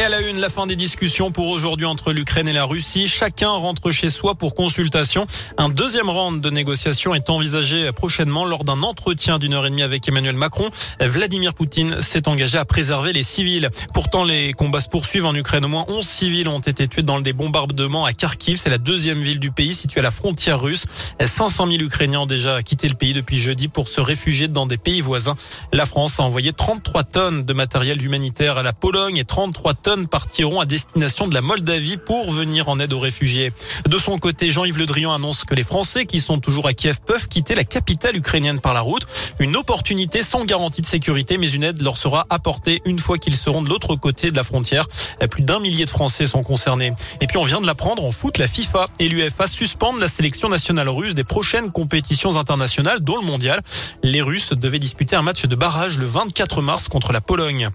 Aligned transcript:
Et 0.00 0.02
à 0.02 0.08
la 0.08 0.22
une, 0.22 0.40
la 0.40 0.48
fin 0.48 0.66
des 0.66 0.76
discussions 0.76 1.30
pour 1.30 1.48
aujourd'hui 1.48 1.84
entre 1.84 2.14
l'Ukraine 2.14 2.48
et 2.48 2.54
la 2.54 2.64
Russie. 2.64 3.06
Chacun 3.06 3.50
rentre 3.50 3.90
chez 3.90 4.08
soi 4.08 4.34
pour 4.34 4.54
consultation. 4.54 5.26
Un 5.58 5.68
deuxième 5.68 6.08
round 6.08 6.40
de 6.40 6.48
négociations 6.48 7.14
est 7.14 7.28
envisagé 7.28 7.92
prochainement 7.92 8.46
lors 8.46 8.64
d'un 8.64 8.82
entretien 8.82 9.38
d'une 9.38 9.52
heure 9.52 9.66
et 9.66 9.68
demie 9.68 9.82
avec 9.82 10.08
Emmanuel 10.08 10.36
Macron. 10.36 10.70
Vladimir 11.00 11.52
Poutine 11.52 12.00
s'est 12.00 12.28
engagé 12.28 12.56
à 12.56 12.64
préserver 12.64 13.12
les 13.12 13.22
civils. 13.22 13.68
Pourtant, 13.92 14.24
les 14.24 14.54
combats 14.54 14.80
se 14.80 14.88
poursuivent 14.88 15.26
en 15.26 15.34
Ukraine. 15.34 15.66
Au 15.66 15.68
moins 15.68 15.84
11 15.86 16.02
civils 16.02 16.48
ont 16.48 16.60
été 16.60 16.88
tués 16.88 17.02
dans 17.02 17.20
des 17.20 17.34
bombardements 17.34 18.06
à 18.06 18.14
Kharkiv. 18.14 18.58
C'est 18.64 18.70
la 18.70 18.78
deuxième 18.78 19.20
ville 19.20 19.38
du 19.38 19.50
pays 19.50 19.74
située 19.74 20.00
à 20.00 20.04
la 20.04 20.10
frontière 20.10 20.62
russe. 20.62 20.86
500 21.22 21.66
000 21.72 21.82
Ukrainiens 21.82 22.20
ont 22.20 22.26
déjà 22.26 22.62
quitté 22.62 22.88
le 22.88 22.94
pays 22.94 23.12
depuis 23.12 23.38
jeudi 23.38 23.68
pour 23.68 23.88
se 23.88 24.00
réfugier 24.00 24.48
dans 24.48 24.64
des 24.64 24.78
pays 24.78 25.02
voisins. 25.02 25.36
La 25.74 25.84
France 25.84 26.20
a 26.20 26.22
envoyé 26.22 26.54
33 26.54 27.04
tonnes 27.04 27.44
de 27.44 27.52
matériel 27.52 28.02
humanitaire 28.02 28.56
à 28.56 28.62
la 28.62 28.72
Pologne 28.72 29.18
et 29.18 29.26
33 29.26 29.74
tonnes 29.74 29.89
partiront 29.96 30.60
à 30.60 30.66
destination 30.66 31.26
de 31.26 31.34
la 31.34 31.40
Moldavie 31.40 31.96
pour 31.96 32.30
venir 32.30 32.68
en 32.68 32.78
aide 32.78 32.92
aux 32.92 33.00
réfugiés. 33.00 33.52
De 33.88 33.98
son 33.98 34.18
côté, 34.18 34.50
Jean-Yves 34.50 34.78
Le 34.78 34.86
Drian 34.86 35.12
annonce 35.12 35.44
que 35.44 35.54
les 35.54 35.64
Français 35.64 36.06
qui 36.06 36.20
sont 36.20 36.38
toujours 36.38 36.66
à 36.66 36.72
Kiev 36.72 36.98
peuvent 37.04 37.28
quitter 37.28 37.54
la 37.54 37.64
capitale 37.64 38.16
ukrainienne 38.16 38.60
par 38.60 38.74
la 38.74 38.80
route. 38.80 39.06
Une 39.38 39.56
opportunité 39.56 40.22
sans 40.22 40.44
garantie 40.44 40.82
de 40.82 40.86
sécurité, 40.86 41.38
mais 41.38 41.50
une 41.50 41.64
aide 41.64 41.82
leur 41.82 41.98
sera 41.98 42.26
apportée 42.30 42.82
une 42.84 42.98
fois 42.98 43.18
qu'ils 43.18 43.34
seront 43.36 43.62
de 43.62 43.68
l'autre 43.68 43.96
côté 43.96 44.30
de 44.30 44.36
la 44.36 44.44
frontière. 44.44 44.86
Plus 45.30 45.42
d'un 45.42 45.60
millier 45.60 45.84
de 45.84 45.90
Français 45.90 46.26
sont 46.26 46.42
concernés. 46.42 46.92
Et 47.20 47.26
puis 47.26 47.38
on 47.38 47.44
vient 47.44 47.60
de 47.60 47.66
l'apprendre 47.66 48.04
en 48.04 48.12
foot, 48.12 48.38
la 48.38 48.46
FIFA 48.46 48.88
et 48.98 49.08
l'UFA 49.08 49.46
suspendent 49.46 49.98
la 49.98 50.08
sélection 50.08 50.48
nationale 50.48 50.88
russe 50.88 51.14
des 51.14 51.24
prochaines 51.24 51.72
compétitions 51.72 52.36
internationales, 52.36 53.00
dont 53.00 53.16
le 53.16 53.26
mondial. 53.26 53.60
Les 54.02 54.22
Russes 54.22 54.52
devaient 54.52 54.78
disputer 54.78 55.16
un 55.16 55.22
match 55.22 55.46
de 55.46 55.54
barrage 55.54 55.98
le 55.98 56.06
24 56.06 56.62
mars 56.62 56.88
contre 56.88 57.12
la 57.12 57.20
Pologne. 57.20 57.70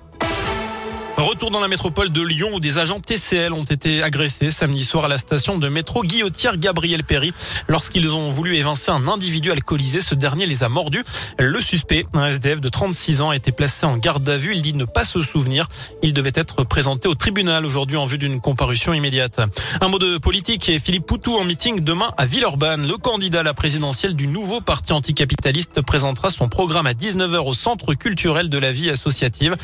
Retour 1.17 1.49
dans 1.49 1.61
la 1.61 1.69
métropole 1.69 2.09
de 2.09 2.21
Lyon 2.21 2.49
où 2.53 2.59
des 2.59 2.77
agents 2.77 2.99
TCL 2.99 3.53
ont 3.53 3.63
été 3.63 4.03
agressés 4.03 4.51
samedi 4.51 4.83
soir 4.83 5.05
à 5.05 5.07
la 5.07 5.17
station 5.17 5.57
de 5.57 5.69
métro 5.69 6.03
Guillotière 6.03 6.57
Gabriel 6.57 7.05
Péry 7.05 7.33
lorsqu'ils 7.69 8.13
ont 8.13 8.29
voulu 8.29 8.57
évincer 8.57 8.91
un 8.91 9.07
individu 9.07 9.49
alcoolisé. 9.49 10.01
Ce 10.01 10.13
dernier 10.13 10.45
les 10.45 10.63
a 10.63 10.69
mordus. 10.69 11.05
Le 11.39 11.61
suspect, 11.61 12.05
un 12.13 12.27
SDF 12.27 12.59
de 12.59 12.67
36 12.67 13.21
ans, 13.21 13.29
a 13.29 13.35
été 13.37 13.53
placé 13.53 13.85
en 13.85 13.95
garde 13.95 14.27
à 14.27 14.37
vue. 14.37 14.55
Il 14.55 14.61
dit 14.61 14.73
ne 14.73 14.83
pas 14.83 15.05
se 15.05 15.21
souvenir. 15.21 15.69
Il 16.03 16.11
devait 16.11 16.33
être 16.35 16.65
présenté 16.65 17.07
au 17.07 17.15
tribunal 17.15 17.65
aujourd'hui 17.65 17.95
en 17.95 18.05
vue 18.05 18.17
d'une 18.17 18.41
comparution 18.41 18.93
immédiate. 18.93 19.39
Un 19.79 19.87
mot 19.87 19.99
de 19.99 20.17
politique 20.17 20.67
et 20.67 20.79
Philippe 20.79 21.05
Poutou 21.05 21.37
en 21.37 21.45
meeting 21.45 21.79
demain 21.79 22.11
à 22.17 22.25
Villeurbanne. 22.25 22.87
Le 22.87 22.97
candidat 22.97 23.39
à 23.39 23.43
la 23.43 23.53
présidentielle 23.53 24.15
du 24.15 24.27
nouveau 24.27 24.59
parti 24.59 24.91
anticapitaliste 24.91 25.81
présentera 25.81 26.29
son 26.29 26.49
programme 26.49 26.87
à 26.87 26.93
19h 26.93 27.37
au 27.37 27.53
centre 27.53 27.93
culturel 27.93 28.49
de 28.49 28.57
la 28.57 28.73
vie 28.73 28.89
associative. 28.89 29.55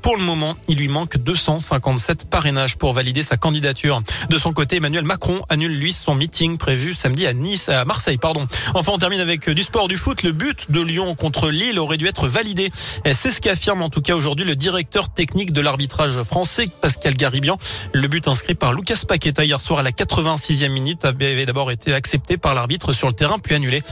Pour 0.00 0.16
le 0.16 0.22
moment, 0.22 0.56
il 0.68 0.78
lui 0.78 0.88
manque 0.94 1.18
257 1.18 2.30
parrainages 2.30 2.76
pour 2.76 2.92
valider 2.92 3.24
sa 3.24 3.36
candidature. 3.36 4.00
De 4.30 4.38
son 4.38 4.52
côté, 4.52 4.76
Emmanuel 4.76 5.02
Macron 5.02 5.42
annule 5.48 5.76
lui 5.76 5.92
son 5.92 6.14
meeting 6.14 6.56
prévu 6.56 6.94
samedi 6.94 7.26
à 7.26 7.32
Nice, 7.32 7.68
à 7.68 7.84
Marseille, 7.84 8.16
pardon. 8.16 8.46
Enfin, 8.74 8.92
on 8.94 8.98
termine 8.98 9.18
avec 9.18 9.50
du 9.50 9.64
sport, 9.64 9.88
du 9.88 9.96
foot. 9.96 10.22
Le 10.22 10.30
but 10.30 10.70
de 10.70 10.80
Lyon 10.80 11.16
contre 11.16 11.50
Lille 11.50 11.80
aurait 11.80 11.96
dû 11.96 12.06
être 12.06 12.28
validé. 12.28 12.70
C'est 13.12 13.32
ce 13.32 13.40
qu'affirme 13.40 13.82
en 13.82 13.90
tout 13.90 14.02
cas 14.02 14.14
aujourd'hui 14.14 14.44
le 14.44 14.54
directeur 14.54 15.08
technique 15.08 15.52
de 15.52 15.60
l'arbitrage 15.60 16.22
français, 16.22 16.68
Pascal 16.80 17.14
Garibian. 17.14 17.58
Le 17.92 18.06
but 18.06 18.28
inscrit 18.28 18.54
par 18.54 18.72
Lucas 18.72 19.02
Paqueta 19.08 19.44
hier 19.44 19.60
soir 19.60 19.80
à 19.80 19.82
la 19.82 19.90
86e 19.90 20.68
minute 20.68 21.04
avait 21.04 21.44
d'abord 21.44 21.72
été 21.72 21.92
accepté 21.92 22.36
par 22.36 22.54
l'arbitre 22.54 22.92
sur 22.92 23.08
le 23.08 23.14
terrain 23.14 23.40
puis 23.40 23.56
annulé. 23.56 23.82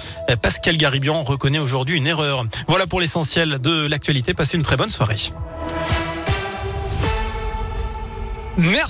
Pascal 0.41 0.77
Garibian 0.77 1.25
reconnaît 1.25 1.59
aujourd'hui 1.59 1.97
une 1.97 2.07
erreur. 2.07 2.47
Voilà 2.69 2.87
pour 2.87 3.01
l'essentiel 3.01 3.59
de 3.59 3.89
l'actualité. 3.89 4.35
Passez 4.35 4.57
une 4.57 4.63
très 4.63 4.77
bonne 4.77 4.91
soirée. 4.91 5.17
Merci. 8.57 8.81